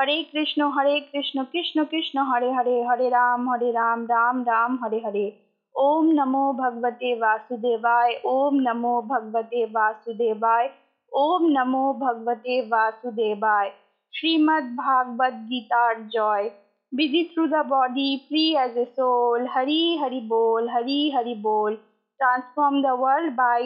হরে 0.00 0.18
কৃষ্ণ 0.32 0.60
হরে 0.76 0.94
কৃষ্ণ 1.10 1.38
কৃষ্ণ 1.52 1.78
কৃষ্ণ 1.84 2.16
হরে 2.30 2.50
হরে 2.56 2.76
হরে 2.88 3.06
রাম 3.10 3.40
হরে 3.50 3.68
রাম 3.72 3.98
রাম 4.06 4.36
রাম 4.44 4.72
হরে 4.82 4.98
হরে 5.04 5.26
ওম 5.74 6.06
নমো 6.18 6.44
ভগবতে 6.52 7.10
বাসুদেবায় 7.22 8.12
ওম 8.26 8.54
নমো 8.66 8.94
ভগবতে 9.10 9.60
বাসুদেবায় 9.66 10.68
ওম 11.12 11.42
নমো 11.56 11.84
ভগবতে 12.00 12.54
বাসুদেবায় 12.72 13.70
শ্রীমদ্ 14.14 14.66
ভাগবত 14.84 15.34
গীতার 15.50 15.94
জয় 16.10 16.46
busy 16.92 17.22
through 17.24 17.48
the 17.48 17.64
body, 17.66 18.10
free 18.26 18.56
as 18.56 18.74
a 18.76 18.86
soul 18.88 19.40
hari 19.46 19.82
hari 19.96 20.20
bol 20.22 20.62
hari 20.68 21.00
hari 21.10 21.34
bol 21.36 21.72
transform 22.20 22.74
the 22.82 22.94
world 22.96 23.30
by 23.36 23.60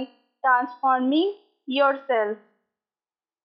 transforming 0.45 1.31
yourself 1.69 2.37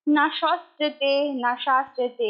না 0.07 0.25
শস্ত্রেতে 0.39 1.11
না 1.43 1.51
শাস্ত্রেতে 1.65 2.29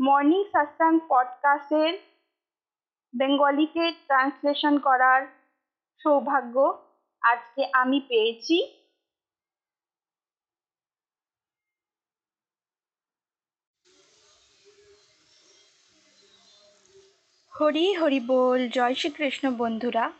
মর্নিং 0.00 0.44
সাসাং 0.52 1.00
পডকাস্টের 1.08 1.98
বেঙ্গলিতে 3.16 3.92
ট্রান্সলেশন 3.92 4.78
করার 4.78 5.26
সৌভাগ্য 6.02 6.86
আজকে 7.20 7.68
আমি 7.72 8.00
পেয়েছি। 8.08 8.56
হরি 17.60 17.94
হরি 17.94 18.20
বল, 18.20 18.68
জয় 18.68 18.94
শ্রীকৃষ্ণ 18.94 19.54
বন্ধুরা। 19.56 20.12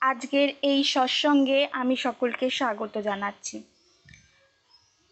আজকের 0.00 0.48
এই 0.62 0.84
সৎসঙ্গে 0.84 1.68
আমি 1.72 1.96
সকলকে 1.96 2.50
স্বাগত 2.50 2.98
জানাচ্ছি। 2.98 3.62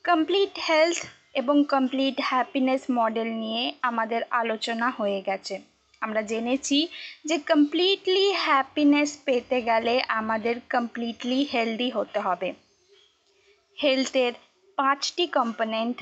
কমপ্লিট 0.04 0.58
হেলথ 0.68 1.06
এবং 1.34 1.64
কমপ্লিট 1.64 2.16
হ্যাপিনেস 2.20 2.82
মডেল 2.90 3.28
নিয়ে 3.34 3.72
আমাদের 3.82 4.20
আলোচনা 4.30 4.90
হয়ে 4.90 5.20
গেছে। 5.22 5.60
আমরা 6.02 6.22
জেনেছি 6.22 6.88
যে 7.24 7.38
কমপ্লিটলি 7.38 8.32
হ্যাপিনেস 8.32 9.18
পেতে 9.24 9.62
গেলে 9.62 10.02
আমাদের 10.08 10.56
কমপ্লিটলি 10.70 11.46
হেলদি 11.52 11.90
হতে 11.90 12.20
হবে। 12.20 12.52
হেলথের 13.78 14.32
পাঁচটি 14.78 15.26
component 15.26 15.96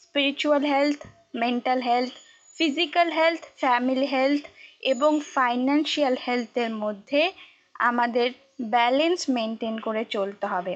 spiritual 0.00 0.62
health 0.64 1.06
mental 1.34 1.80
health 1.82 2.12
physical 2.56 3.08
health 3.12 3.40
family 3.56 4.06
health 4.06 4.42
এবং 4.82 5.20
ফাইন্যান্সিয়াল 5.20 6.16
হেলথের 6.26 6.70
মধ্যে 6.74 7.32
আমাদের 7.74 8.30
ব্যালেন্স 8.70 9.30
মেনটেন 9.30 9.78
করে 9.78 10.04
চলতে 10.04 10.46
হবে। 10.46 10.74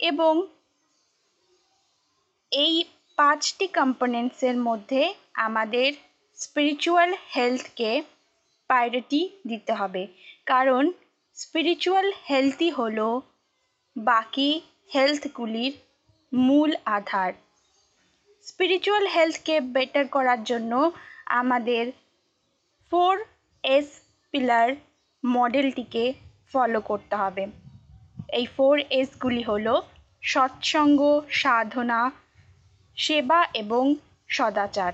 এবং 0.00 0.32
এই 2.52 2.84
পাঁচটি 3.18 3.66
কম্পোনেন্টসের 3.68 4.56
মধ্যে 4.56 5.14
আমাদের 5.34 5.92
স্পিরিচুয়াল 6.38 7.10
হেলথকে 7.36 8.02
প্রায়োরিটি 8.70 9.20
দিতে 9.46 9.72
হবে। 9.72 10.06
কারণ 10.46 10.92
স্পিরিচুয়াল 11.36 12.12
হেলথই 12.30 12.70
হল 12.70 12.98
বাকি 13.96 14.60
হেলথগুলির 14.94 15.72
মূল 16.32 16.70
আধার। 16.84 17.32
স্পিরিচুয়াল 18.46 19.06
হেলথকে 19.06 19.60
বেটার 19.60 20.08
করার 20.08 20.44
জন্য 20.44 20.92
আমাদের 21.26 21.84
ফোর 22.92 23.16
এস 23.64 23.88
পিলার 24.30 24.68
মডেলটিকে 25.24 26.12
ফলো 26.52 26.80
করতে 26.80 27.16
হবে। 27.16 27.46
এই 28.32 28.46
ফোর 28.46 28.78
এসগুলি 28.90 29.42
হলো 29.42 29.82
সৎসঙ্গ, 30.22 31.00
সাধনা 31.30 32.00
সেবা 32.96 33.48
এবং 33.54 33.94
সদাচার। 34.28 34.92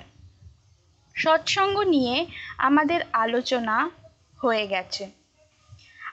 সৎসঙ্গ 1.15 1.81
নিয়ে 1.81 2.27
আমাদের 2.59 3.01
আলোচনা 3.13 3.91
হয়ে 4.43 4.67
গেছে। 4.67 5.11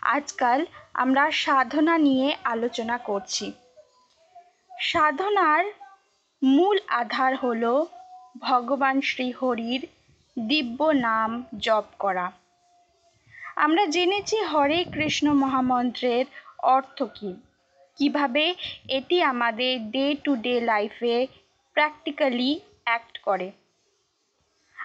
আজকাল 0.01 0.65
আমরা 0.93 1.31
সাধনা 1.31 1.97
নিয়ে 1.97 2.35
আলোচনা 2.43 2.97
করছি। 2.97 3.51
সাধনার 4.79 5.65
মূল 6.43 6.79
আধার 6.87 7.35
হল 7.35 7.85
ভগবান 8.39 9.01
শ্রীহরির 9.01 9.87
দিব্য 10.47 10.83
নাম 10.83 11.43
জপ 11.59 11.85
করা। 11.99 12.31
আমরা 13.55 13.85
জেনেছি 13.85 14.37
হরে 14.43 14.83
কৃষ্ণ 14.83 15.33
মহামন্ত্রের 15.33 16.25
অর্থ 16.57 17.03
কী? 17.03 17.35
কীভাবে 17.97 18.55
এটি 18.89 19.23
আমাদের 19.23 19.91
ডে 19.91 20.15
টু 20.23 20.35
ডে 20.35 20.61
লাইফে 20.61 21.27
প্র্যাকটিক্যালি 21.73 22.59
অ্যাক্ট 22.83 23.17
করে। 23.17 23.51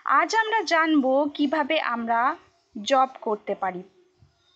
আজ 0.04 0.34
আমরা 0.34 0.62
জানব 0.62 1.28
কীভাবে 1.34 1.81
আমরা 1.81 2.37
জব 2.82 3.09
করতে 3.21 3.54
পারি। 3.54 3.82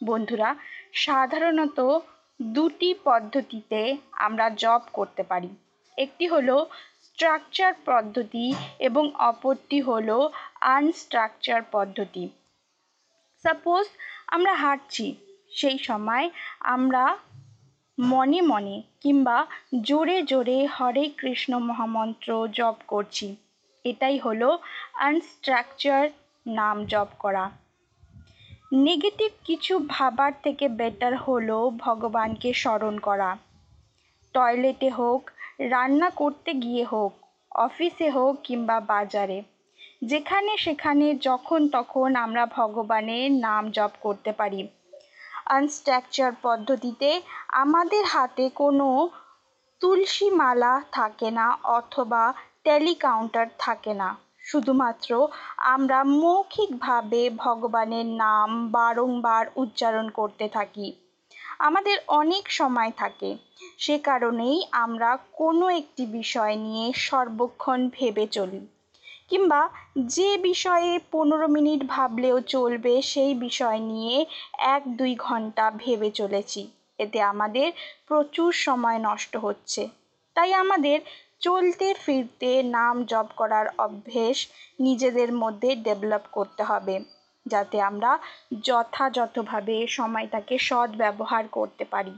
বন্ধুরা, 0.05 0.55
সাধারণত 0.93 1.99
দুটি 2.43 2.95
পদ্ধতিতে 3.05 3.97
আমরা 4.13 4.51
জব 4.51 4.81
করতে 4.93 5.23
পারি। 5.23 5.51
একটি 5.99 6.27
হলো 6.27 6.67
স্ট্রাকচার 7.03 7.73
পদ্ধতি 7.85 8.55
এবং 8.79 9.05
অপরটি 9.15 9.81
হলো 9.81 10.31
আনস্ট্রাকচার 10.61 11.63
পদ্ধতি। 11.73 12.29
সাপোজ 13.45 13.87
আমরা 14.27 14.55
হাঁটছি, 14.55 15.17
সেই 15.51 15.79
সময় 15.79 16.31
আমরা 16.61 17.19
মনে 17.99 18.41
মনে 18.43 18.83
কিংবা 19.01 19.47
জোরে 19.83 20.23
জোরে 20.23 20.67
হরে 20.67 21.05
কৃষ্ণ 21.19 21.59
মহামন্ত্র 21.59 22.49
জপ 22.53 22.77
করছি। 22.89 23.37
এটাই 23.85 24.19
হলো 24.19 24.59
আনস্ট্রাকচার 24.99 26.09
নাম 26.47 26.77
জপ 26.85 27.09
করা। 27.19 27.51
নেগেটিভ 28.73 29.31
কিছু 29.45 29.79
ভাবার 29.89 30.33
থেকে 30.43 30.69
বেটার 30.69 31.17
হলো 31.17 31.59
ভগবানকে 31.79 32.53
স্মরণ 32.53 32.99
করা। 32.99 33.31
টয়লেটে 34.35 34.89
হোক, 34.89 35.31
রান্না 35.61 36.11
করতে 36.11 36.55
গিয়ে 36.55 36.85
হোক 36.85 37.13
অফিসে 37.55 38.09
হোক 38.11 38.37
কিংবা 38.45 38.81
বাজারে, 38.81 39.43
যেখানে 40.03 40.57
সেখানে 40.57 41.07
যখন 41.19 41.69
তখন 41.69 42.17
আমরা 42.17 42.47
ভগবানের 42.47 43.33
নাম 43.33 43.71
জপ 43.71 43.93
করতে 44.01 44.33
পারি। 44.33 44.69
আনস্ট্রাকচার 45.53 46.33
পদ্ধতিতে 46.43 47.11
আমাদের 47.55 48.05
হাতে 48.07 48.45
কোনো 48.55 48.87
তুলসী 49.81 50.29
মালা 50.31 50.75
থাকে 50.93 51.29
না 51.31 51.47
অথবা 51.71 52.23
টেলিকাউন্টার 52.65 53.47
থাকে 53.59 53.93
না। 53.95 54.09
শুধুমাত্র 54.45 55.11
আমরা 55.67 55.99
মৌখিকভাবে 56.15 57.23
ভগবানের 57.37 58.07
নাম 58.17 58.49
বারংবার 58.71 59.45
উচ্চারণ 59.57 60.07
করতে 60.11 60.47
থাকি। 60.49 60.89
আমাদের 61.59 61.97
অনেক 62.13 62.45
সময় 62.51 62.93
থাকে, 62.97 63.31
সে 63.79 63.97
কারণেই 63.99 64.57
আমরা 64.75 65.11
কোনো 65.33 65.67
একটি 65.71 66.05
বিষয় 66.19 66.55
নিয়ে 66.57 66.87
সর্বক্ষণ 67.03 67.81
ভেবে 67.89 68.25
চলি। 68.27 68.61
কিংবা 69.33 69.63
যে 70.07 70.31
বিষয়ে 70.39 70.99
পনেরো 71.11 71.47
মিনিট 71.49 71.81
ভাবলেও 71.87 72.41
চলবে 72.41 73.03
সেই 73.03 73.35
বিষয় 73.35 73.79
নিয়ে 73.79 74.17
এক 74.59 74.83
দুই 74.97 75.15
ঘণ্টা 75.19 75.65
ভেবে 75.71 76.11
চলেছি। 76.11 76.63
এতে 76.99 77.19
আমাদের 77.23 77.69
প্রচুর 78.09 78.53
সময় 78.53 78.99
নষ্ট 78.99 79.37
হচ্ছে। 79.37 79.83
তাই 80.37 80.51
আমাদের 80.55 80.99
চলতে 81.41 81.95
ফিরতে 81.95 82.51
নাম 82.63 83.05
জপ 83.05 83.29
করার 83.37 83.67
অভ্যেস 83.79 84.39
নিজেদের 84.81 85.31
মধ্যে 85.33 85.71
ডেভেলপ 85.77 86.25
করতে 86.33 86.63
হবে, 86.63 86.95
যাতে 87.47 87.77
আমরা 87.81 88.19
যথাযথভাবে 88.63 89.77
সময়টাকে 89.87 90.59
সৎ 90.59 90.91
ব্যবহার 90.97 91.45
করতে 91.49 91.85
পারি। 91.85 92.15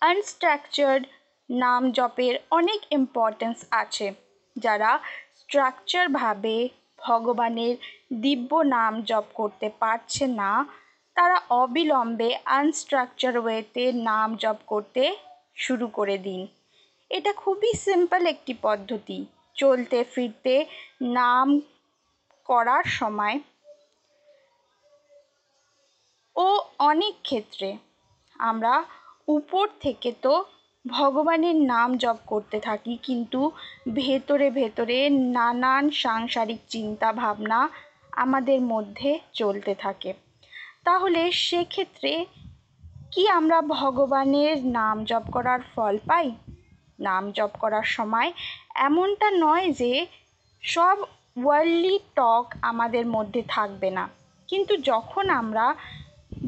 আনস্ট্রাকচার্ড 0.00 1.02
নাম 1.50 1.82
জপের 1.90 2.34
অনেক 2.50 2.80
ইম্পর্টেন্স 2.90 3.58
আছে, 3.70 4.06
যারা 4.56 4.90
স্ট্রাকচারভাবে 5.50 6.56
ভগবানের 6.98 7.74
দিব্য 8.22 8.50
নাম 8.76 8.92
জপ 9.02 9.26
করতে 9.34 9.68
পারছে 9.80 10.24
না, 10.40 10.52
তারা 11.16 11.36
অবিলম্বে 11.62 12.30
আনস্ট্রাকচার 12.58 13.34
ওয়েতে 13.38 13.84
নাম 14.02 14.28
জপ 14.36 14.58
করতে 14.66 15.02
শুরু 15.56 15.86
করে 15.88 16.16
দিন। 16.18 16.40
এটা 17.10 17.32
খুবই 17.32 17.70
সিম্পল 17.86 18.22
একটি 18.26 18.52
পদ্ধতি। 18.62 19.18
চলতে 19.56 19.98
ফিরতে 20.04 20.54
নাম 21.18 21.46
করার 22.48 22.84
সময় 22.98 23.36
ও 26.36 26.46
অনেক 26.90 27.14
ক্ষেত্রে 27.22 27.68
আমরা 28.40 28.74
উপর 29.28 29.64
থেকে 29.80 30.10
তো 30.22 30.34
ভগবানের 30.84 31.56
নাম 31.56 31.96
জপ 31.96 32.16
করতে 32.26 32.60
থাকি, 32.60 32.98
কিন্তু 33.02 33.50
ভেতরে 33.94 34.50
ভেতরে 34.50 35.10
নানান 35.10 35.90
সাংসারিক 35.90 36.60
চিন্তা 36.68 37.12
ভাবনা 37.12 37.68
আমাদের 38.12 38.60
মধ্যে 38.60 39.18
চলতে 39.32 39.74
থাকে। 39.74 40.14
তাহলে 40.84 41.32
সেক্ষেত্রে 41.32 42.26
কি 43.10 43.28
আমরা 43.28 43.62
ভগবানের 43.62 44.66
নাম 44.66 45.04
জপ 45.04 45.22
করার 45.32 45.60
ফল 45.74 45.98
পাই? 46.06 46.30
নাম 46.98 47.30
জপ 47.30 47.50
করার 47.60 47.82
সময় 47.82 48.32
এমনটা 48.74 49.30
নয় 49.30 49.72
যে 49.72 50.06
সব 50.62 50.96
ওয়ার্ল্ডলি 51.36 51.98
টক 52.14 52.54
আমাদের 52.62 53.06
মধ্যে 53.06 53.42
থাকবে 53.48 53.90
না। 53.90 54.08
কিন্তু 54.48 54.76
যখন 54.76 55.30
আমরা 55.30 55.74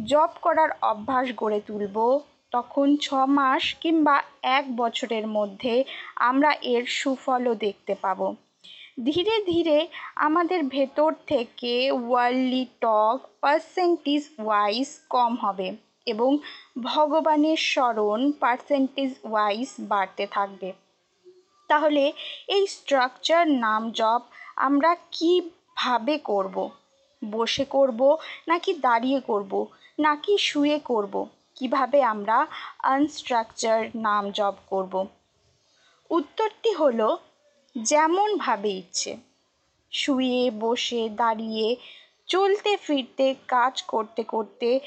জব 0.04 0.30
করার 0.42 0.70
অভ্যাস 0.82 1.26
গড়ে 1.36 1.60
তুলব 1.60 2.20
তখন 2.52 2.96
ছ 2.96 3.06
মাস 3.28 3.74
কিংবা 3.80 4.16
এক 4.42 4.64
বছরের 4.76 5.26
মধ্যে 5.26 5.84
আমরা 6.16 6.50
এর 6.52 6.84
সুফলও 6.86 7.54
দেখতে 7.54 7.94
পাব। 7.94 8.20
ধীরে 9.04 9.36
ধীরে 9.46 9.86
আমাদের 10.16 10.60
ভেতর 10.68 11.10
থেকে 11.26 11.90
ওয়ার্ল্ডলি 11.90 12.66
টক 12.80 13.18
পার্সেন্টেজ 13.40 14.22
ওয়াইজ 14.38 14.88
কম 15.10 15.36
হবে 15.36 15.68
এবং 16.06 16.30
ভগবানের 16.82 17.56
স্মরণ 17.56 18.32
পার্সেন্টেজ 18.40 19.10
ওয়াইজ 19.24 19.68
বাড়তে 19.88 20.26
থাকবে। 20.26 20.72
তাহলে 21.70 22.12
এই 22.48 22.66
স্ট্রাকচার 22.66 23.50
নাম 23.50 23.90
জপ 23.90 24.22
আমরা 24.56 24.90
কীভাবে 25.12 26.18
করব? 26.18 26.56
বসে 27.22 27.64
করব 27.64 28.00
নাকি 28.48 28.70
দাঁড়িয়ে 28.80 29.20
করব 29.20 29.52
নাকি 29.98 30.38
শুয়ে 30.38 30.78
করব? 30.84 31.14
কীভাবে 31.62 32.02
আমরা 32.02 32.46
আনস্ট্রাকচার 32.82 33.84
নাম 33.94 34.30
জপ 34.30 34.54
করব। 34.66 35.06
উত্তরটি 36.10 36.72
হলো, 36.72 37.18
যেমনভাবে 37.78 38.70
ইচ্ছে। 38.70 39.16
শুয়ে, 39.92 40.50
বসে, 40.50 41.08
দাঁড়িয়ে, 41.08 41.76
চলতে, 42.26 42.76
ফিরতে, 42.76 43.34
কাজ 43.48 43.82
করতে 43.82 44.22
করতে, 44.22 44.80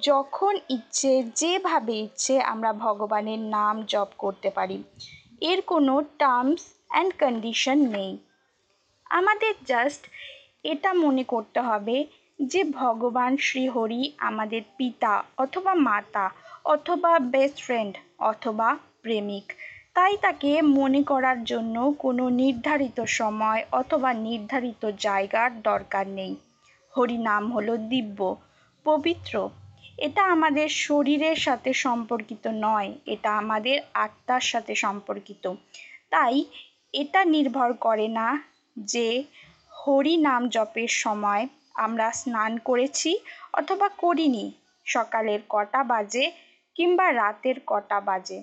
যখন 0.00 0.58
ইচ্ছে, 0.68 1.22
যেভাবে 1.22 1.92
ইচ্ছে 1.92 2.40
আমরা 2.40 2.72
ভগবানের 2.72 3.38
নাম 3.38 3.82
জপ 3.82 4.08
করতে 4.18 4.50
পারি। 4.50 4.82
এর 5.40 5.62
কোনো 5.62 6.02
টার্মস 6.18 6.64
অ্যান্ড 6.88 7.14
কন্ডিশন 7.20 7.78
নেই। 7.78 8.18
আমাদের 9.04 9.54
জাস্ট 9.66 10.06
এটা 10.64 10.92
মনে 10.92 11.24
করতে 11.24 11.60
হবে 11.60 12.06
যে 12.42 12.60
ভগবান 12.72 13.32
শ্রীহরি 13.36 14.02
আমাদের 14.18 14.62
পিতা 14.76 15.12
অথবা 15.38 15.72
মাতা 15.88 16.26
অথবা 16.64 17.12
বেস্ট 17.32 17.58
ফ্রেন্ড 17.62 17.94
অথবা 18.22 18.68
প্রেমিক, 19.02 19.46
তাই 19.94 20.14
তাকে 20.16 20.50
মনে 20.78 21.00
করার 21.02 21.38
জন্য 21.44 21.76
কোনো 21.98 22.24
নির্ধারিত 22.42 22.98
সময় 23.10 23.60
অথবা 23.72 24.10
নির্ধারিত 24.22 24.82
জায়গার 25.00 25.50
দরকার 25.62 26.06
নেই। 26.08 26.32
হরি 26.94 27.18
নাম 27.20 27.44
হলো 27.52 27.74
দিব্য, 27.90 28.18
পবিত্র। 28.86 29.34
এটা 29.98 30.22
আমাদের 30.26 30.68
শরীরের 30.82 31.36
সাথে 31.36 31.70
সম্পর্কিত 31.76 32.44
নয়, 32.62 32.90
এটা 33.06 33.30
আমাদের 33.38 33.76
আত্মার 33.94 34.40
সাথে 34.42 34.74
সম্পর্কিত। 34.74 35.44
তাই 36.10 36.34
এটা 36.94 37.20
নির্ভর 37.24 37.70
করে 37.76 38.06
না 38.08 38.28
যে 38.76 39.08
হরি 39.72 40.14
নাম 40.16 40.42
জপের 40.48 40.92
সময় 41.04 41.44
আমরা 41.74 42.10
স্নান 42.12 42.58
করেছি 42.58 43.10
অথবা 43.52 43.88
করিনি। 43.88 44.46
সকালের 44.86 45.40
কটা 45.48 45.84
বাজে 45.84 46.24
কিংবা 46.76 47.12
রাতের 47.12 47.60
কটা 47.66 48.00
বাজে। 48.00 48.38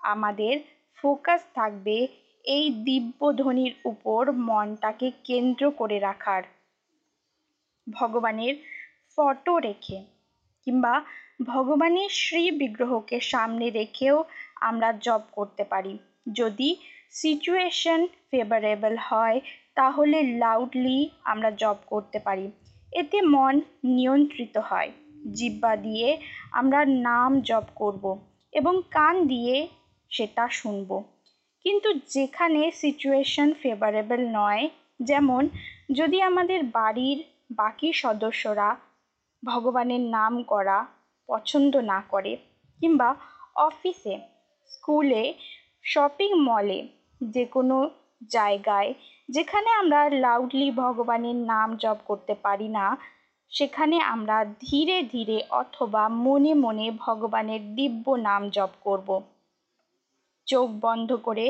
আমাদের 0.00 0.54
ফোকাস 0.98 1.40
থাকবে 1.54 1.96
এই 2.44 2.70
দিব্যধ্বনির 2.70 3.74
উপর 3.84 4.32
মনটাকে 4.32 5.08
কেন্দ্র 5.24 5.70
করে 5.70 5.98
রাখার। 5.98 6.42
ভগবানের 7.86 8.54
ফটো 9.18 9.58
রেখে 9.58 9.98
কিংবা 10.66 10.94
ভগবানের 11.46 12.10
শ্রী 12.10 12.50
বিগ্রহকে 12.50 13.20
সামনে 13.20 13.70
রেখেও 13.70 14.24
আমরা 14.60 14.88
জব 14.92 15.22
করতে 15.32 15.64
পারি। 15.64 15.98
যদি 16.32 16.70
সিচুয়েশন 17.10 18.06
ফেভারেবল 18.30 18.94
হয়, 19.10 19.40
তাহলে 19.74 20.22
লাউডলি 20.22 21.10
আমরা 21.24 21.50
জব 21.50 21.76
করতে 21.86 22.18
পারি। 22.18 22.50
এতে 22.94 23.18
মন 23.34 23.54
নিয়ন্ত্রিত 23.88 24.54
হয়। 24.70 24.90
জিব্বা 25.32 25.72
দিয়ে 25.76 26.08
আমরা 26.52 26.80
নাম 27.08 27.30
জপ 27.40 27.66
করব 27.74 28.04
এবং 28.52 28.74
কান 28.90 29.14
দিয়ে 29.26 29.56
সেটা 30.10 30.44
শুনব। 30.50 30.90
কিন্তু 31.64 31.88
যেখানে 32.08 32.60
সিচুয়েশন 32.72 33.48
ফেভারেবল 33.52 34.20
নয়, 34.30 34.64
যেমন 35.00 35.42
যদি 35.90 36.18
আমাদের 36.22 36.60
বাড়ির 36.72 37.18
বাকি 37.50 37.88
সদস্যরা 37.92 38.68
ভগবানের 39.42 40.02
নাম 40.16 40.34
করা 40.42 40.78
পছন্দ 41.28 41.72
না 41.92 41.98
করে 42.08 42.32
কিংবা 42.80 43.10
অফিসে 43.56 44.14
স্কুলে 44.70 45.24
শপিং 45.84 46.30
মলে 46.40 46.78
যে 47.20 47.44
কোনো 47.46 47.76
জায়গায় 48.28 48.90
যেখানে 49.28 49.70
আমরা 49.70 50.00
লাউডলি 50.10 50.70
ভগবানের 50.70 51.36
নাম 51.36 51.76
জপ 51.76 51.98
করতে 52.04 52.34
পারি 52.34 52.68
না, 52.68 52.96
সেখানে 53.52 53.96
আমরা 54.00 54.44
ধীরে 54.60 55.02
ধীরে 55.02 55.38
অথবা 55.50 56.08
মনে 56.08 56.54
মনে 56.54 56.90
ভগবানের 56.90 57.74
দিব্য 57.74 58.10
নাম 58.10 58.42
জপ 58.48 58.70
করব। 58.80 59.08
চোখ 60.46 60.68
বন্ধ 60.80 61.10
করে 61.16 61.46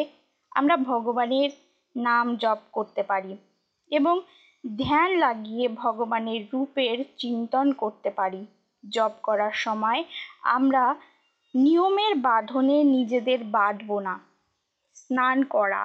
আমরা 0.52 0.76
ভগবানের 0.76 1.50
নাম 1.96 2.36
জপ 2.36 2.58
করতে 2.72 3.02
পারি 3.02 3.36
এবং 3.90 4.20
ধ্যান 4.78 5.10
লাগিয়ে 5.18 5.68
ভগবানের 5.68 6.40
রূপের 6.52 7.04
চিন্তন 7.16 7.72
করতে 7.72 8.10
পারি। 8.10 8.46
জপ 8.84 9.12
করার 9.22 9.54
সময় 9.56 10.04
আমরা 10.42 10.94
নিয়মের 11.54 12.14
বাঁধনে 12.18 12.84
নিজেদের 12.84 13.44
বাঁধব 13.44 13.90
না। 13.98 14.14
স্নান 14.94 15.38
করা, 15.44 15.82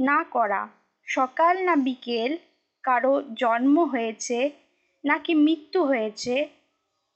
না 0.00 0.24
করা 0.30 0.68
সকাল 1.08 1.54
না 1.68 1.74
বিকেল 1.86 2.32
কারও 2.84 3.14
জন্ম 3.34 3.76
হয়েছে 3.84 4.38
নাকি 5.04 5.32
মৃত্যু 5.44 5.80
হয়েছে 5.84 6.34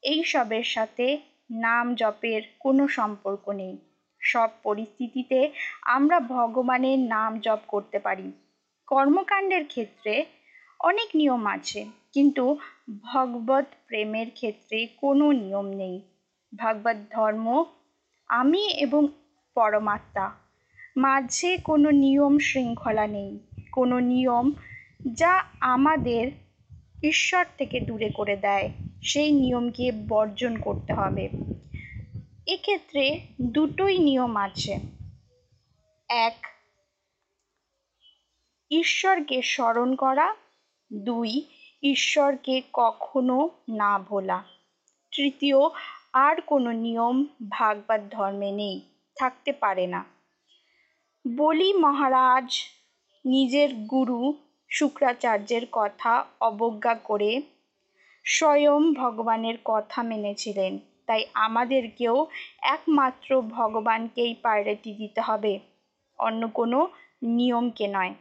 এই 0.02 0.20
সবের 0.24 0.66
সাথে 0.74 1.06
নাম 1.64 1.86
জপের 1.94 2.42
কোনো 2.60 2.84
সম্পর্ক 2.88 3.44
নেই। 3.50 3.74
সব 4.22 4.50
পরিস্থিতিতে 4.62 5.38
আমরা 5.86 6.18
ভগবানের 6.36 6.98
নাম 7.14 7.30
জপ 7.40 7.60
করতে 7.68 7.98
পারি। 7.98 8.28
কর্মকাণ্ডের 8.88 9.64
ক্ষেত্রে 9.66 10.14
অনেক 10.80 11.08
নিয়ম 11.14 11.42
আছে, 11.46 11.80
কিন্তু 12.12 12.44
ভগবত 13.04 13.66
প্রেমের 13.86 14.28
ক্ষেত্রে 14.30 14.78
কোনো 14.96 15.26
নিয়ম 15.32 15.66
নেই। 15.72 15.96
ভগবত 16.52 16.98
ধর্ম, 17.10 17.46
আমি 18.30 18.62
এবং 18.84 19.02
পরমাত্মা, 19.56 20.26
মাঝে 20.96 21.50
কোনো 21.64 21.88
নিয়ম 22.04 22.34
শৃঙ্খলা 22.38 23.06
নেই। 23.06 23.32
কোনো 23.72 23.98
নিয়ম 23.98 24.52
যা 25.12 25.44
আমাদের 25.60 26.32
ঈশ্বর 27.02 27.44
থেকে 27.58 27.80
দূরে 27.80 28.10
করে 28.10 28.36
দেয়, 28.36 28.70
সেই 29.02 29.32
নিয়মকে 29.32 29.92
বর্জন 30.08 30.56
করতে 30.56 30.92
হবে। 30.92 31.28
এক্ষেত্রে 32.46 33.20
দুটোই 33.40 33.98
নিয়ম 33.98 34.36
আছে। 34.36 34.78
এক, 36.08 36.46
ঈশ্বরকে 38.70 39.42
স্মরণ 39.42 39.94
করা। 39.94 40.34
দুই, 40.92 41.44
ঈশ্বরকে 41.82 42.62
কখনো 42.72 43.50
না 43.68 43.98
ভোলা। 43.98 44.44
তৃতীয়, 45.16 45.56
আর 46.12 46.40
কোনো 46.40 46.72
নিয়ম 46.72 47.24
ভাগবত 47.50 48.00
ধর্মে 48.10 48.52
নেই, 48.52 48.80
থাকতে 49.16 49.52
পারে 49.52 49.86
না। 49.86 50.04
বলি 51.36 51.72
মহারাজ 51.72 52.77
নিজের 53.28 53.70
গুরু 53.74 54.20
শুক্রাচার্যের 54.70 55.64
কথা 55.72 56.24
অবজ্ঞা 56.40 56.94
করে 56.94 57.42
স্বয়ং 58.24 58.94
ভগবানের 58.94 59.54
কথা 59.64 60.02
মেনেছিলেন। 60.02 60.78
তাই 61.06 61.22
আমাদেরকেও 61.34 62.16
একমাত্র 62.62 63.42
ভগবানকেই 63.50 64.34
প্রায়োরিটি 64.34 64.94
দিতে 64.94 65.20
হবে, 65.20 65.58
অন্য 66.18 66.48
কোনো 66.48 66.88
নিয়মকে 67.22 67.86
নয়। 67.88 68.14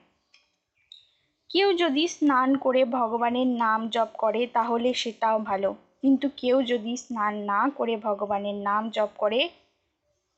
কেউ 1.50 1.74
যদি 1.74 2.08
স্নান 2.08 2.50
করে 2.58 2.86
ভগবানের 2.86 3.48
নাম 3.48 3.90
জপ 3.90 4.10
করে, 4.18 4.48
তাহলে 4.48 4.94
সেটাও 4.94 5.40
ভালো। 5.40 5.76
কিন্তু 6.02 6.30
কেউ 6.38 6.64
যদি 6.64 6.98
স্নান 6.98 7.34
না 7.44 7.62
করে 7.76 7.98
ভগবানের 7.98 8.56
নাম 8.56 8.90
জপ 8.90 9.10
করে, 9.18 9.50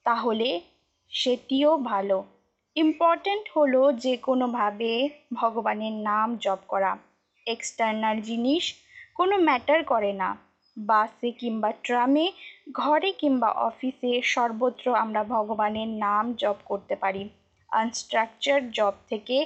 তাহলে 0.05 0.61
সেটিও 1.09 1.77
ভালো। 1.77 2.23
ইম্পর্ট্যান্ট 2.75 3.45
হলো 3.55 3.81
যে 3.93 4.17
কোনোভাবে 4.17 4.91
ভগবানের 5.33 5.93
নাম 5.93 6.27
জপ 6.37 6.59
করা। 6.67 6.91
এক্সটার্নাল 7.47 8.17
জিনিস 8.21 8.63
কোনো 9.15 9.35
ম্যাটার 9.37 9.83
করে 9.83 10.13
না। 10.13 10.37
বাসে 10.77 11.31
কিংবা 11.31 11.71
ট্রামে 11.83 12.31
ঘরে 12.71 13.11
কিংবা 13.11 13.49
অফিসে 13.49 14.21
সর্বত্র 14.21 14.85
আমরা 14.95 15.21
ভগবানের 15.23 15.87
নাম 15.87 16.33
জপ 16.33 16.57
করতে 16.65 16.95
পারি। 16.95 17.29
আনস্ট্রাকচার 17.71 18.71
জব 18.71 18.93
থেকে 19.09 19.37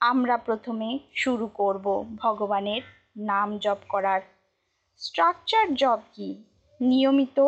আমরা 0.00 0.36
প্রথমে 0.36 0.98
শুরু 1.14 1.46
করব 1.54 1.86
ভগবানের 2.16 2.82
নাম 3.16 3.48
জপ 3.58 3.80
করার। 3.88 4.20
স্ট্রাকচার 5.00 5.74
জব 5.74 6.00
কি? 6.12 6.28
নিয়মিত 6.80 7.38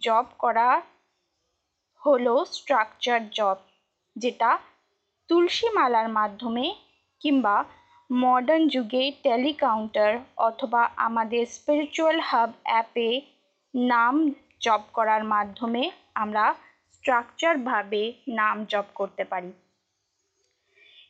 জব 0.00 0.26
করা 0.38 0.68
হলো 2.02 2.34
স্ট্রাকচার 2.44 3.20
জব 3.30 3.58
যেটা 4.16 4.58
তুলসী 5.28 5.68
মালার 5.68 6.08
মাধ্যমে 6.08 6.74
কিংবা 7.20 7.64
মডার্ন 8.12 8.68
যুগে 8.68 9.12
টেলিকাউন্টার 9.22 10.18
অথবা 10.36 10.90
আমাদের 10.96 11.46
স্পিরিচুয়াল 11.46 12.20
হাব 12.20 12.50
অ্যাপে 12.62 13.20
নাম 13.74 14.34
জপ 14.60 14.82
করার 14.92 15.24
মাধ্যমে 15.24 15.90
আমরা 16.14 16.54
স্ট্রাকচারভাবে 16.92 18.12
নাম 18.28 18.64
জপ 18.64 18.84
করতে 18.94 19.24
পারি। 19.24 19.52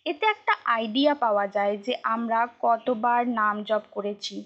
এতে 0.05 0.27
একটা 0.27 0.57
আইডিয়া 0.65 1.15
পাওয়া 1.15 1.47
যায় 1.47 1.77
যে 1.77 1.97
আমরা 2.03 2.49
কতবার 2.61 3.29
নাম 3.29 3.63
জপ 3.63 3.83
করেছি। 3.91 4.45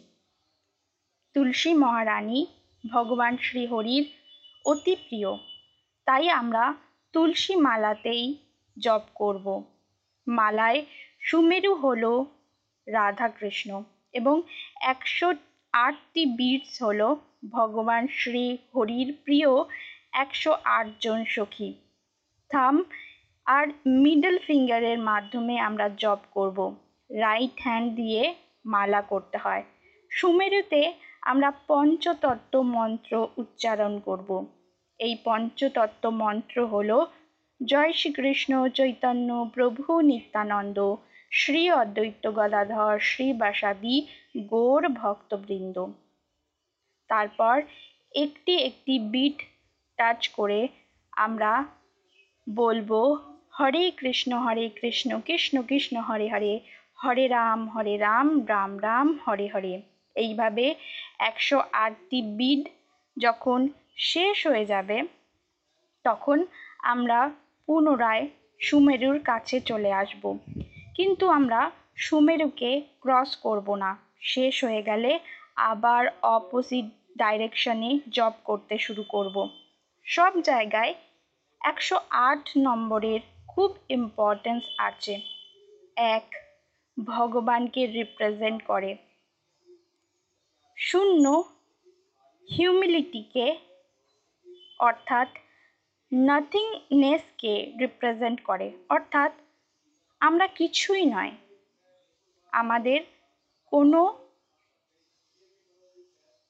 তুলসী 1.34 1.74
মহারানী 1.74 2.46
ভগবান 2.92 3.36
শ্রীহরির 3.36 4.04
অতি 4.64 4.94
প্রিয়। 4.96 5.36
তাই 6.06 6.28
আমরা 6.30 6.74
তুলসী 7.12 7.54
মালাতেই 7.56 8.45
জপ 8.76 9.02
করব। 9.14 9.46
মালায় 10.26 10.80
সুমেরু 11.20 11.72
হলো 11.74 12.12
রাধাকৃষ্ণ 12.86 13.70
এবং 14.14 14.36
একশো 14.82 15.28
আটটি 15.72 16.22
বিটস 16.38 16.82
হল 16.82 17.00
ভগবান 17.50 18.02
শ্রী 18.18 18.44
হরির 18.74 19.08
প্রিয় 19.24 19.50
একশো 20.12 20.52
আটজন 20.78 21.20
সখী। 21.24 21.70
থাম 22.50 22.74
আর 23.46 23.66
মিডল 24.02 24.36
ফিঙ্গারের 24.38 24.98
মাধ্যমে 25.00 25.54
আমরা 25.58 25.86
জপ 25.98 26.20
করব। 26.30 26.58
রাইট 27.10 27.56
হ্যান্ড 27.60 27.88
দিয়ে 27.94 28.22
মালা 28.64 29.00
করতে 29.02 29.36
হয়। 29.38 29.64
সুমেরুতে 30.10 30.80
আমরা 31.22 31.50
পঞ্চতত্ত্ব 31.68 32.54
মন্ত্র 32.76 33.12
উচ্চারণ 33.36 33.92
করব। 34.00 34.30
এই 35.00 35.14
পঞ্চতত্ত্ব 35.24 36.04
মন্ত্র 36.10 36.56
হল 36.66 36.90
জয় 37.60 37.92
শ্রীকৃষ্ণ 37.98 38.52
চৈতন্য 38.78 39.30
প্রভু 39.54 39.82
নিত্যানন্দ, 40.10 40.78
শ্রী 41.32 41.62
অদ্বৈত 41.80 42.24
গদাধর 42.38 42.94
শ্রীবাসাদি 43.00 43.96
গৌর 44.50 44.82
ভক্তবৃন্দ। 45.00 45.76
তারপর 47.10 47.56
একটি 48.14 48.54
একটি 48.68 48.94
বিট 49.12 49.38
টাচ 49.98 50.20
করে 50.28 50.60
আমরা 51.12 51.52
বলব, 52.46 52.90
হরে 53.58 53.84
কৃষ্ণ 54.00 54.30
হরে 54.44 54.66
কৃষ্ণ 54.80 55.10
কৃষ্ণ 55.26 55.54
কৃষ্ণ, 55.62 55.94
হরে 56.08 56.26
হরে 56.28 56.52
হরে 56.98 57.24
রাম 57.28 57.60
হরে 57.68 57.94
রাম 57.96 58.28
রাম 58.52 58.72
রাম, 58.78 59.08
হরে 59.24 59.46
হরে। 59.46 59.74
এইভাবে 60.16 60.66
একশো 61.20 61.58
আটটি 61.84 62.18
বিড 62.38 62.62
যখন 63.16 63.60
শেষ 64.10 64.36
হয়ে 64.46 64.66
যাবে, 64.66 64.98
তখন 66.04 66.38
আমরা 66.92 67.18
পুনরায় 67.66 68.28
সুমেরুর 68.60 69.18
কাছে 69.20 69.60
চলে 69.60 69.92
আসব। 69.92 70.38
কিন্তু 70.94 71.28
আমরা 71.28 71.70
সুমেরুকে 71.96 72.82
ক্রস 73.00 73.36
করব 73.36 73.74
না। 73.74 73.90
শেষ 74.20 74.64
হয়ে 74.64 74.82
গেলে 74.82 75.18
আবার 75.56 76.06
অপোজিট 76.22 76.84
ডাইরেকশনে 77.18 77.98
জব 78.08 78.32
করতে 78.44 78.78
শুরু 78.78 79.02
করব। 79.08 79.48
সব 80.06 80.32
জায়গায় 80.40 80.94
একশো 81.60 82.00
আট 82.10 82.50
নম্বরের 82.58 83.20
খুব 83.48 83.74
ইম্পর্টেন্স 83.88 84.64
আছে। 84.78 85.20
এক, 85.96 86.26
ভগবানকে 87.06 87.86
রিপ্রেজেন্ট 87.86 88.62
করে। 88.62 88.96
শূন্য 90.76 91.44
হিউমিলিটিকে 92.48 93.56
অর্থাৎ 94.78 95.28
নাথিংনেসকে 96.12 97.72
রিপ্রেজেন্ট 97.80 98.40
করে। 98.44 98.72
অর্থাৎ 98.88 99.32
আমরা 100.20 100.46
কিছুই 100.46 101.04
নয়। 101.06 101.32
আমাদের 102.52 103.00
কোনো 103.72 104.00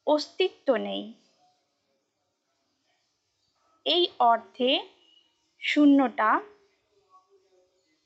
অস্তিত্ব 0.06 0.76
নেই। 0.76 1.12
এই 3.86 4.08
অর্থে 4.18 4.70
শূন্যটা 5.60 6.40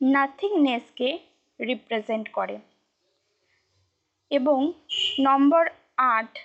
নাথিংনেসকে 0.02 1.18
রিপ্রেজেন্ট 1.60 2.28
করে। 2.28 2.58
এবং 4.30 4.72
নম্বর 5.20 5.68
আট 5.96 6.38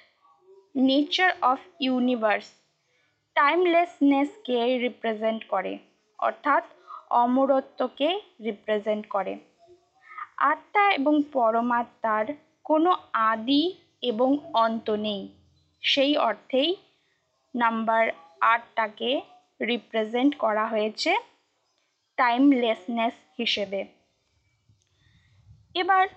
নেচার 0.75 1.31
অফ 1.41 1.59
ইউনিভার্স 1.79 2.64
টাইমলেসনেসকে 3.35 4.77
রিপ্রেজেন্ট 4.77 5.45
করে, 5.47 5.77
অর্থাৎ 6.19 6.63
অমরত্বকে 7.09 8.21
রিপ্রেজেন্ট 8.43 9.07
করে। 9.07 9.39
আত্মা 10.37 10.93
এবং 10.93 11.23
পরমাত্মার 11.33 12.25
কোনো 12.63 12.97
আদি 13.13 13.75
এবং 14.01 14.37
অন্ত 14.53 14.89
নেই। 14.89 15.27
সেই 15.81 16.17
অর্থেই 16.17 16.75
নাম্বার 17.55 18.11
আটটাকে 18.41 19.21
রিপ্রেজেন্ট 19.61 20.35
করা 20.35 20.65
হয়েছে 20.65 21.15
টাইমলেসনেস 22.17 23.13
হিসেবে। 23.39 23.85
এবার 25.75 26.07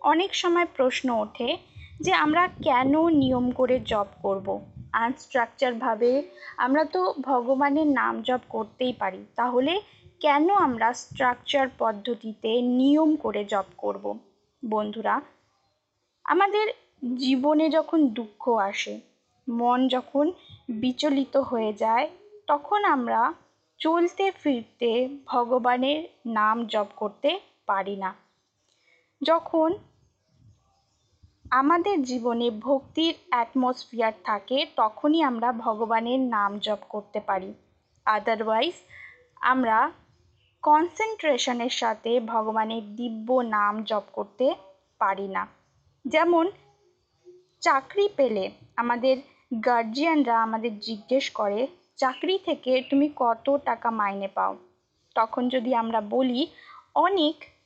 অনেক 0.00 0.34
সময় 0.34 0.66
প্রশ্ন 0.76 1.10
ওঠে 1.10 1.56
যে 2.00 2.12
আমরা 2.12 2.48
কেন 2.48 3.08
নিয়ম 3.08 3.50
করে 3.50 3.80
জব 3.80 4.06
করব? 4.22 4.77
আনস্ট্রাকচারভাবে 5.04 6.10
আমরা 6.56 6.84
তো 6.84 7.00
ভগবানের 7.20 7.88
নাম 7.90 8.14
জপ 8.22 8.42
করতেই 8.48 8.92
পারি, 8.92 9.20
তাহলে 9.36 9.72
কেন 10.20 10.46
আমরা 10.58 10.88
স্ট্রাকচার 10.94 11.66
পদ্ধতিতে 11.78 12.50
নিয়ম 12.78 13.10
করে 13.16 13.42
জপ 13.44 13.68
করব? 13.78 14.04
বন্ধুরা, 14.62 15.14
আমাদের 16.24 16.66
জীবনে 17.16 17.66
যখন 17.68 18.00
দুঃখ 18.08 18.42
আসে, 18.60 18.94
মন 19.46 19.80
যখন 19.88 20.24
বিচলিত 20.76 21.34
হয়ে 21.50 21.72
যায়, 21.72 22.06
তখন 22.48 22.80
আমরা 22.84 23.20
চলতে 23.80 24.24
ফিরতে 24.32 24.90
ভগবানের 25.26 26.00
নাম 26.30 26.56
জপ 26.66 26.88
করতে 26.96 27.30
পারি 27.66 27.96
না। 27.96 28.10
যখন 29.20 29.68
আমাদের 31.50 32.02
জীবনে 32.02 32.50
ভক্তির 32.50 33.14
অ্যাটমসফিয়ার 33.30 34.12
থাকে, 34.24 34.66
তখনই 34.76 35.22
আমরা 35.22 35.52
ভগবানের 35.52 36.20
নাম 36.20 36.58
জপ 36.58 36.78
করতে 36.88 37.20
পারি। 37.20 37.54
আদারওয়াইজ 38.04 38.72
আমরা 39.40 39.90
কনসেন্ট্রেশনের 40.62 41.68
সাথে 41.68 42.20
ভগবানের 42.20 42.96
দিব্য 42.96 43.32
নাম 43.32 43.82
জপ 43.82 44.02
করতে 44.12 44.54
পারি 44.98 45.28
না। 45.28 45.46
যেমন, 46.04 46.50
চাকরি 47.60 48.08
পেলে 48.16 48.50
আমাদের 48.76 49.16
গার্জিয়ানরা 49.64 50.42
আমাদের 50.42 50.78
জিজ্ঞেস 50.78 51.30
করে, 51.30 51.66
চাকরি 51.96 52.38
থেকে 52.38 52.82
তুমি 52.90 53.10
কত 53.16 53.56
টাকা 53.64 53.90
মাইনে 53.90 54.28
পাও? 54.28 54.56
তখন 55.14 55.48
যদি 55.48 55.74
আমরা 55.74 56.00
বলি, 56.00 56.46
অনেক 56.94 57.57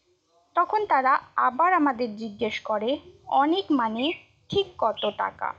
তখন 0.57 0.87
তারা 0.87 1.13
আবার 1.37 1.73
আমাদের 1.73 2.17
জিজ্ঞেস 2.17 2.61
করে, 2.61 2.99
অনেক 3.27 3.65
মানে 3.71 4.13
ঠিক 4.49 4.67
কত 4.79 5.03
টাকা? 5.19 5.55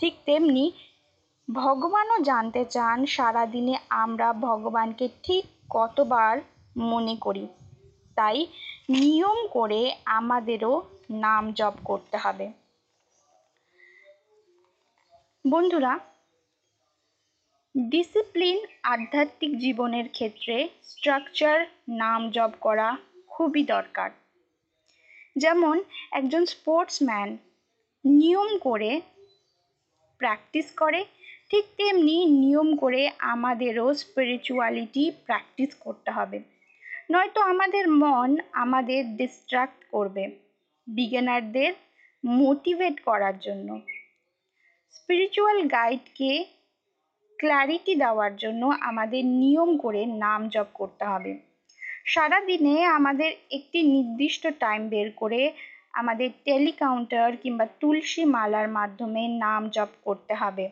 ঠিক 0.00 0.14
তেমনি 0.26 0.72
ভগবানও 1.48 2.18
জানতে 2.22 2.64
চান, 2.64 3.06
সারাদিনে 3.06 3.74
আমরা 3.88 4.32
ভগবানকে 4.32 5.08
ঠিক 5.22 5.44
কতবার 5.70 6.34
মনে 6.76 7.16
করি। 7.16 7.46
তাই 8.16 8.46
নিয়ম 8.90 9.38
করে 9.50 9.80
আমাদেরও 10.04 10.82
নাম 11.10 11.52
জপ 11.52 11.74
করতে 11.84 12.16
হবে। 12.16 12.46
বন্ধুরা 15.44 15.98
ডিসিপ্লিন 17.76 18.58
আধ্যাত্মিক 18.82 19.58
জীবনের 19.58 20.08
ক্ষেত্রে 20.08 20.68
স্ট্রাকচার 20.82 21.66
নাম 21.88 22.30
জপ 22.30 22.52
করা 22.60 22.96
খুবই 23.34 23.64
দরকার। 23.64 24.10
যেমন 25.36 25.82
একজন 26.12 26.44
স্পোর্টসম্যান 26.44 27.38
নিয়ম 28.04 28.58
করে 28.58 29.00
প্র্যাকটিস 30.18 30.72
করে, 30.76 31.04
ঠিক 31.50 31.64
তেমনি 31.76 32.24
নিয়ম 32.24 32.76
করে 32.76 33.10
আমাদেরও 33.18 33.94
স্পিরিচুয়ালিটি 33.94 35.10
প্র্যাকটিস 35.10 35.70
করতে 35.80 36.10
হবে। 36.10 36.38
নয়তো 37.12 37.40
আমাদের 37.40 37.88
মন 37.88 38.36
আমাদের 38.52 39.16
ডিস্ট্রাক্ট 39.16 39.84
করবে 39.90 40.24
বিগিনারদের 40.86 41.72
মোটিভেট 42.24 43.00
করার 43.00 43.38
জন্য। 43.38 43.80
স্পিরিচুয়াল 44.90 45.58
গাইডকে 45.68 46.44
ক্ল্যারিটি 47.38 47.94
দেওয়ার 47.94 48.36
জন্য 48.36 48.62
আমাদের 48.80 49.24
নিয়ম 49.24 49.76
করে 49.76 50.06
নাম 50.06 50.48
জপ 50.48 50.66
করতে 50.74 51.04
হবে। 51.04 51.32
সারাদিনে 52.06 52.76
আমাদের 52.98 53.30
একটি 53.50 53.78
নির্দিষ্ট 53.94 54.42
টাইম 54.60 54.82
বের 54.88 55.08
করে 55.16 55.52
আমাদের 55.92 56.28
টেলিকাউন্টার 56.44 57.36
কিংবা 57.36 57.66
তুলসী 57.80 58.24
মালার 58.24 58.68
মাধ্যমে 58.68 59.22
নাম 59.44 59.62
জপ 59.68 59.90
করতে 60.04 60.34
হবে। 60.34 60.66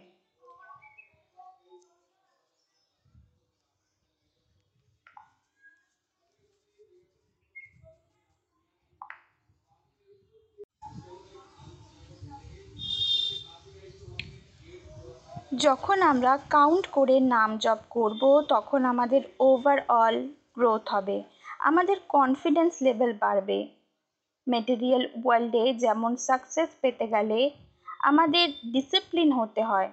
যখন 15.57 15.99
আমরা 16.03 16.33
কাউন্ট 16.51 16.85
করে 16.87 17.17
নাম 17.35 17.51
জপ 17.59 17.81
করব, 17.91 18.23
তখন 18.49 18.81
আমাদের 18.85 19.23
ওভারঅল 19.41 20.17
গ্রোথ 20.57 20.85
হবে। 20.89 21.23
আমাদের 21.61 21.97
কনফিডেন্স 22.09 22.73
লেভেল 22.83 23.13
বাড়বে। 23.21 23.59
মেটেরিয়াল 24.47 25.05
ওয়ার্ল্ডে 25.25 25.75
যেমন 25.75 26.17
সাকসেস 26.17 26.71
পেতে 26.81 27.07
গেলে 27.07 27.51
আমাদের 28.01 28.47
ডিসিপ্লিন 28.73 29.33
হতে 29.33 29.63
হয়। 29.63 29.91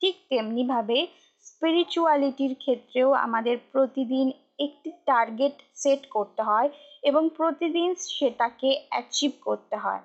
ঠিক 0.00 0.14
তেমনিভাবে 0.28 1.06
স্পিরিচুয়ালিটির 1.40 2.54
ক্ষেত্রেও 2.54 3.12
আমাদের 3.12 3.56
প্রতিদিন 3.72 4.32
একটি 4.58 4.90
টার্গেট 5.06 5.56
সেট 5.74 6.02
করতে 6.06 6.42
হয় 6.42 6.68
এবং 7.02 7.28
প্রতিদিন 7.36 7.94
সেটাকে 7.94 8.70
অ্যাচিভ 8.88 9.32
করতে 9.40 9.76
হয়। 9.76 10.02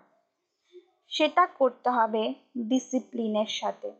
সেটা 1.11 1.45
করতে 1.59 1.89
হবে 1.89 2.33
ডিসিপ্লিনের 2.57 3.45
সাথে। 3.45 3.91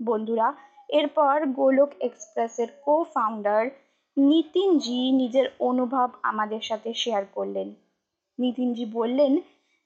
বন্ধুরা, 0.00 0.48
এরপর 0.88 1.46
গোলক 1.46 1.90
এক্সপ্রেসের 2.00 2.68
কো 2.84 3.04
ফাউন্ডার 3.14 3.62
নিতিনজি 4.16 5.10
নিজের 5.10 5.46
অনুভব 5.58 6.08
আমাদের 6.22 6.60
সাথে 6.60 6.94
শেয়ার 6.94 7.24
করলেন। 7.34 7.74
নিতিনজি 8.38 8.84
বললেন, 8.84 9.40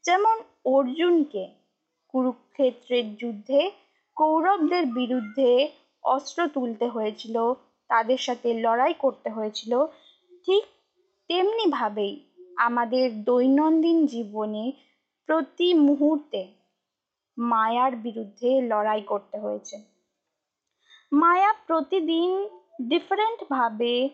যেমন 0.04 0.36
অর্জুনকে 0.64 1.48
কুরুক্ষেত্রের 2.08 3.16
যুদ্ধে 3.16 3.70
কৌরবদের 4.16 4.86
বিরুদ্ধে 4.86 5.68
অস্ত্র 6.04 6.48
তুলতে 6.48 6.86
হয়েছিল, 6.88 7.52
তাদের 7.88 8.18
সাথে 8.18 8.54
লড়াই 8.54 8.94
করতে 8.94 9.30
হয়েছিল, 9.30 9.86
ঠিক 10.44 10.64
তেমনিভাবেই 11.28 12.20
আমাদের 12.56 13.24
দৈনন্দিন 13.24 14.06
জীবনে 14.06 14.72
প্রতি 15.26 15.74
মুহূর্তে 15.74 16.48
মায়ার 17.38 17.96
বিরুদ্ধে 17.96 18.60
লড়াই 18.60 19.02
করতে 19.02 19.38
হয়েছে। 19.38 19.76
মায়া 21.12 21.52
প্রতিদিন 21.66 22.57
ডিফারেন্টভাবে 22.78 24.08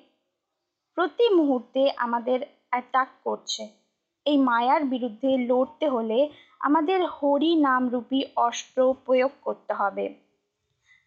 প্রতি 0.95 1.35
মুহূর্তে 1.35 1.91
আমাদের 1.97 2.41
অ্যাটাক 2.71 3.09
করছে। 3.25 3.69
এই 4.27 4.37
মায়ার 4.37 4.85
বিরুদ্ধে 4.85 5.37
লড়তে 5.39 5.89
হলে 5.89 6.31
আমাদের 6.61 7.07
হরি 7.07 7.55
নামরূপী 7.57 8.25
অস্ত্র 8.37 8.95
প্রয়োগ 9.05 9.31
করতে 9.43 9.75
হবে। 9.75 10.15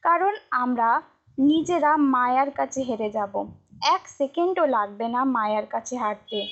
কারণ 0.01 0.33
আমরা 0.51 1.01
নিজেরা 1.39 1.97
মায়ার 1.97 2.51
কাছে 2.51 2.81
হেরে 2.81 3.09
যাব। 3.09 3.45
এক 3.83 4.07
সেকেন্ডও 4.07 4.65
লাগবে 4.65 5.07
না 5.07 5.23
মায়ার 5.23 5.65
কাছে 5.65 5.97
হারতে। 5.97 6.47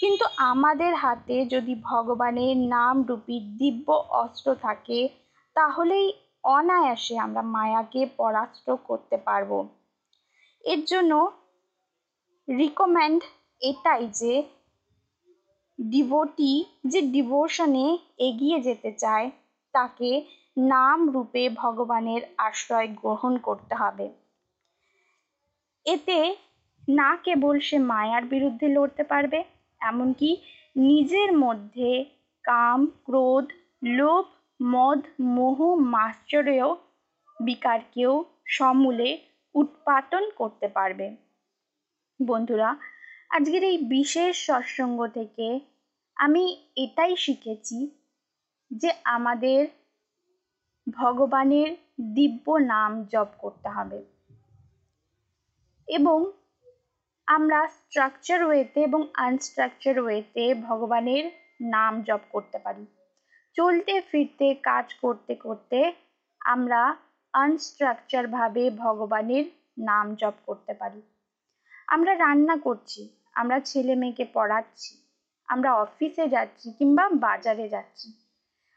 কিন্তু 0.00 0.24
আমাদের 0.36 0.94
হাতে 0.94 1.46
যদি 1.46 1.74
ভগবানের 1.82 2.56
নামরূপী 2.56 3.40
দিব্য 3.58 3.92
অস্ত্র 3.92 4.54
থাকে, 4.54 5.08
তাহলেই 5.54 6.12
অনায়াসে 6.44 7.18
আমরা 7.18 7.42
মায়াকে 7.42 8.06
পরাস্ত 8.16 8.70
করতে 8.70 9.16
পারব। 9.16 9.79
এর 10.64 10.80
জন্য 10.84 11.12
রিকমেন্ড 12.48 13.20
এটাই 13.62 14.04
যে 14.12 14.34
ডিভোটি 15.78 16.52
যে 16.84 17.00
ডিভোশনে 17.02 17.86
এগিয়ে 18.18 18.58
যেতে 18.60 18.90
চায়, 18.92 19.26
তাকে 19.74 20.10
নাম 20.56 20.98
রূপে 21.10 21.42
ভগবানের 21.48 22.22
আশ্রয় 22.38 22.88
গ্রহণ 22.88 23.32
করতে 23.38 23.74
হবে। 23.74 24.06
এতে 25.86 26.18
না 26.88 27.10
কেবল 27.16 27.54
সে 27.60 27.78
মায়ার 27.78 28.24
বিরুদ্ধে 28.24 28.66
লড়তে 28.68 29.04
পারবে, 29.04 29.38
এমনকি 29.80 30.30
নিজের 30.76 31.30
মধ্যে 31.38 31.90
কাম, 32.44 32.80
ক্রোধ, 33.04 33.46
লোভ, 33.82 34.24
মদ, 34.60 35.00
মোহ 35.36 35.58
মাশ্চর্য 35.74 36.76
বিকারকেও 37.40 38.24
সমূলে 38.46 39.10
উৎপাটন 39.54 40.30
করতে 40.36 40.68
পারবে। 40.68 41.16
বন্ধুরা, 42.26 42.76
আজকের 43.30 43.64
এই 43.64 43.78
বিশেষ 43.78 44.46
সৎসঙ্গ 44.46 45.06
থেকে 45.06 45.60
আমি 46.16 46.72
এটাই 46.76 47.16
শিখেছি 47.16 47.90
যে 48.70 48.92
আমাদের 49.04 49.66
ভগবানের 50.94 51.76
দিব্য 52.14 52.52
নাম 52.52 53.04
জপ 53.04 53.28
করতে 53.38 53.68
হবে। 53.68 54.04
এবং 55.88 56.32
আমরা 57.26 57.66
স্ট্রাকচার 57.66 58.44
ওয়েতে 58.44 58.82
এবং 58.82 59.08
আনস্ট্রাকচার 59.14 60.00
ওয়েতে 60.00 60.54
ভগবানের 60.54 61.30
নাম 61.62 62.02
জপ 62.02 62.20
করতে 62.32 62.58
পারি। 62.58 62.86
চলতে, 63.54 64.00
ফিরতে, 64.00 64.54
কাজ 64.54 64.94
করতে 64.94 65.34
করতে 65.34 65.92
আমরা 66.40 66.96
আনস্ট্রাকচারভাবে 67.34 68.70
ভগবানের 68.70 69.44
নাম 69.78 70.14
জপ 70.14 70.34
করতে 70.46 70.74
পারি। 70.74 71.02
আমরা 71.88 72.14
রান্না 72.14 72.56
করছি, 72.56 73.08
আমরা 73.34 73.60
ছেলে 73.60 73.94
মেয়েকে 73.94 74.24
পড়াচ্ছি, 74.34 74.92
আমরা 75.48 75.74
অফিসে 75.74 76.28
যাচ্ছি 76.28 76.66
কিংবা 76.78 77.08
বাজারে 77.08 77.68
যাচ্ছি। 77.68 78.08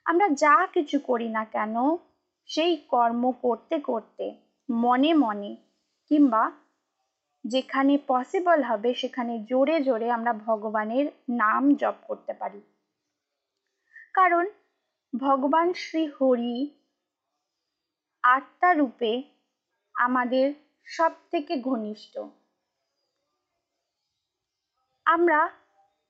আমরা 0.06 0.30
যা 0.30 0.68
কিছু 0.74 1.00
করি 1.00 1.30
না 1.30 1.46
কেন, 1.46 1.76
সেই 2.48 2.78
কর্ম 2.78 3.32
করতে 3.32 3.80
করতে 3.80 4.26
মনে 4.70 5.14
মনে 5.14 5.56
কিংবা 6.12 6.52
যেখানে 7.46 7.98
পসিবল 8.08 8.64
হবে 8.64 8.94
সেখানে 8.94 9.40
জোরে 9.40 9.78
জোরে 9.82 10.12
আমরা 10.12 10.34
ভগবানের 10.34 11.06
নাম 11.30 11.76
জপ 11.76 11.96
করতে 12.08 12.34
পারি। 12.34 12.62
কারণ 14.14 14.46
ভগবান 15.14 15.74
শ্রী 15.74 16.08
হরি 16.08 16.83
আত্মা 18.24 18.74
রূপে 18.74 19.24
আমাদের 19.96 20.54
সব 20.86 21.12
থেকে 21.32 21.54
ঘনিষ্ঠ। 21.62 22.20
আমরা 25.06 25.40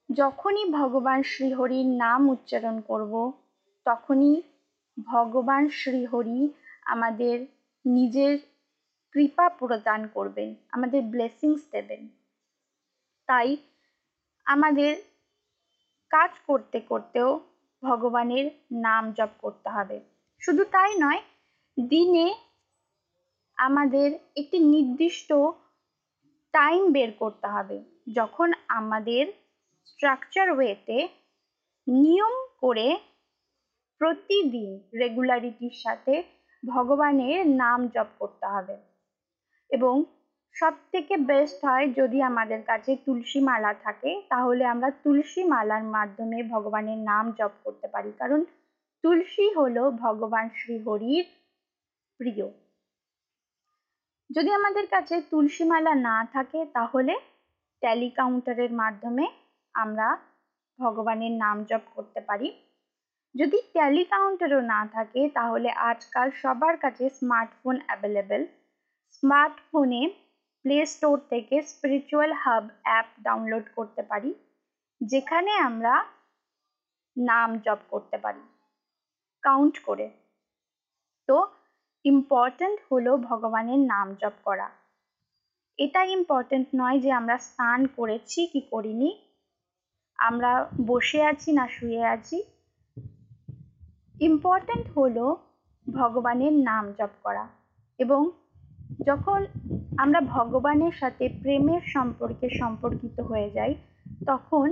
যখনই 0.10 0.66
ভগবান 0.72 1.24
শ্রীহরির 1.24 1.86
নাম 1.86 2.30
উচ্চারণ 2.30 2.82
করব, 2.82 3.32
তখনই 3.86 4.42
ভগবান 5.06 5.70
শ্রীহরি 5.70 6.54
আমাদের 6.86 7.46
নিজের 7.86 8.38
কৃপা 9.16 9.50
প্রদান 9.50 10.08
করবেন, 10.08 10.56
আমাদের 10.72 11.02
ব্লেসিংস 11.04 11.62
দেবেন। 11.72 12.08
তাই 13.30 13.58
আমাদের 14.46 14.94
কাজ 16.10 16.32
করতে 16.48 16.80
করতেও 16.80 17.40
ভগবানের 17.84 18.46
নাম 18.72 19.12
জপ 19.12 19.30
করতে 19.42 19.70
হবে। 19.70 20.00
শুধু 20.42 20.64
তাই 20.64 20.92
নয় 21.00 21.22
দিনে 21.78 22.34
আমাদের 23.58 24.12
একটি 24.36 24.60
নির্দিষ্ট 24.60 25.34
টাইম 26.54 26.92
বের 26.92 27.12
করতে 27.12 27.48
হবে। 27.48 27.78
যখন 28.16 28.54
আমাদের 28.68 29.24
স্ট্রাকচার 29.86 30.52
ওয়েতে 30.52 31.08
নিয়ম 31.88 32.34
করে 32.62 32.98
প্রতিদিন 34.02 34.80
রেগুলারিটির 35.00 35.76
সাথে 35.84 36.24
ভগবানের 36.66 37.48
নাম 37.48 37.88
জপ 37.88 38.08
করতে 38.20 38.46
হবে। 38.46 38.78
এবং 39.70 40.04
সব 40.56 40.74
থেকে 40.92 41.18
বেস্ট 41.18 41.66
হয় 41.66 41.88
যদি 41.90 42.22
আমাদের 42.22 42.62
কাছে 42.64 42.96
তুলসী 43.06 43.40
মালা 43.40 43.74
থাকে, 43.74 44.22
তাহলে 44.30 44.66
আমরা 44.66 44.92
তুলসী 45.04 45.44
মালার 45.44 45.84
মাধ্যমে 45.84 46.44
ভগবানের 46.44 46.98
নাম 46.98 47.32
জপ 47.32 47.52
করতে 47.64 47.88
পারি। 47.88 48.12
কারণ 48.18 48.46
তুলসী 49.04 49.54
হলো 49.54 49.92
ভগবান 49.92 50.50
শ্রীহরির 50.56 51.26
প্রিয়। 52.24 52.48
যদি 54.36 54.52
আমাদের 54.54 54.88
কাছে 54.88 55.22
তুলসী 55.22 55.64
মালা 55.64 55.96
না 55.96 56.28
থাকে, 56.34 56.66
তাহলে 56.74 57.20
ট্যালি 57.80 58.10
কাউন্টারের 58.10 58.72
মাধ্যমে 58.72 59.28
আমরা 59.74 60.18
ভগবানের 60.80 61.32
নাম 61.32 61.64
জপ 61.64 61.82
করতে 61.96 62.22
পারি। 62.22 62.48
যদি 63.36 63.62
ট্যালি 63.72 64.06
কাউন্টারও 64.06 64.62
না 64.62 64.88
থাকে, 64.94 65.30
তাহলে 65.30 65.70
আজকাল 65.72 66.32
সবার 66.32 66.78
কাছে 66.78 67.10
স্মার্টফোন 67.10 67.80
অ্যাভেলেবেল 67.86 68.48
স্মার্টফোনে 69.12 70.10
প্লে 70.62 70.86
স্টোর 70.86 71.20
থেকে 71.30 71.62
স্পিরিচুয়াল 71.62 72.32
হাব 72.34 72.70
অ্যাপ 72.84 73.06
ডাউনলোড 73.22 73.64
করতে 73.76 74.02
পারি, 74.02 74.34
যেখানে 75.02 75.52
আমরা 75.52 76.06
নাম 77.18 77.60
জপ 77.60 77.80
করতে 77.90 78.18
পারি। 78.18 78.44
কাউন্ট 79.42 79.80
করে। 79.80 80.10
তো 81.28 81.48
ইম্পর্ট্যান্ট 82.06 82.80
হলো 82.92 83.12
ভগবানের 83.18 83.80
নাম 83.80 84.08
জপ 84.22 84.36
করা। 84.44 84.68
এটা 85.80 86.02
ইম্পর্ট্যান্ট 86.04 86.68
নয় 86.76 87.00
যে 87.00 87.12
আমরা 87.12 87.38
স্নান 87.38 87.88
করেছি, 87.96 88.48
কি 88.54 88.62
করিনি। 88.72 89.12
আমরা 90.18 90.52
বসে 90.86 91.20
আছি 91.24 91.52
না 91.52 91.68
শুয়ে 91.68 92.04
আছি। 92.06 92.38
ইম্পর্ট্যান্ট 94.20 94.88
হলো 94.98 95.26
ভগবানের 95.88 96.54
নাম 96.54 96.92
জপ 96.92 97.14
করা 97.24 97.48
এবং 98.00 98.22
যখন 99.06 99.46
আমরা 99.98 100.22
ভগবানের 100.22 100.92
সাথে 100.92 101.30
প্রেমের 101.42 101.82
সম্পর্কে 101.86 102.48
সম্পর্কিত 102.60 103.20
হয়ে 103.20 103.50
যাই, 103.52 103.74
তখন 104.28 104.68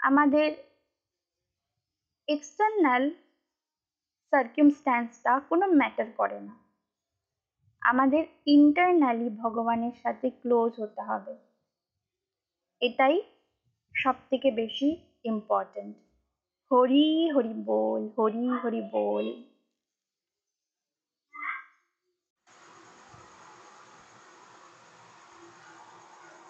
আমাদের 0.00 0.48
এক্সটার্নাল 2.28 3.02
সার্কিমস্ট্যান্সটা 4.36 5.40
কোনো 5.48 5.66
ম্যাটার 5.66 6.08
করে 6.16 6.40
না। 6.40 6.54
আমাদের 7.80 8.24
ইন্টারনালি 8.46 9.28
ভগবানের 9.30 9.92
সাথে 10.02 10.30
ক্লোজ 10.30 10.80
হতে 10.80 11.02
হবে। 11.02 11.34
এটাই 12.80 13.22
সব 13.94 14.14
থেকে 14.30 14.50
বেশি 14.50 14.88
ইম্পর্ট্যান্ট 15.24 15.96
হরি 16.72 17.30
হরি 17.30 17.54
বল, 17.66 18.02
হরি 18.18 18.48
হরি 18.48 18.82
বল। 18.92 19.26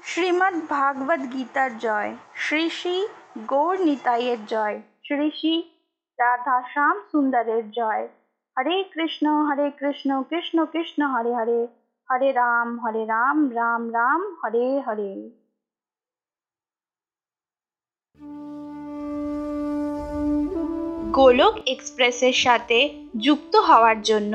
শ্রীমদ্ 0.03 0.59
ভাগবত 0.68 1.33
গীতার 1.33 1.79
জয়, 1.79 2.16
শ্রী 2.35 2.70
শ্রী 2.70 3.07
গৌর 3.46 3.81
নিতাইয়ের 3.81 4.46
জয়, 4.46 4.83
শ্রী 5.05 5.31
শ্রী 5.31 5.76
রাধা 6.19 6.57
শ্যাম 6.73 6.97
সুন্দরের 7.13 7.65
জয় 7.71 8.05
হরে 8.57 8.77
কৃষ্ণ 8.95 9.27
হরে 9.49 9.67
কৃষ্ণ 9.71 10.11
কৃষ্ণ 10.23 10.57
কৃষ্ণ 10.65 11.01
হরে 11.07 11.33
হরে 11.35 11.61
হরে 12.09 12.29
রাম 12.33 12.69
হরে 12.79 13.03
রাম 13.05 13.39
রাম 13.51 13.83
রাম 13.91 14.23
হরে 14.41 14.67
হরে 14.81 15.13
গোলক 21.11 21.55
এক্সপ্রেসের 21.67 22.37
সাথে 22.37 22.79
যুক্ত 23.17 23.55
হওয়ার 23.69 23.99
জন্য 24.03 24.35